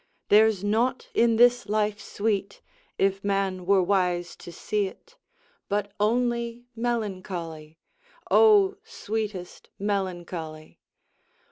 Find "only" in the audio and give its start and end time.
5.99-6.65